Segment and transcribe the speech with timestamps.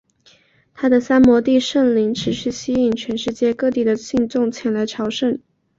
[0.73, 5.39] 他的三摩地圣陵持续吸引全世界各地的信众前来朝圣。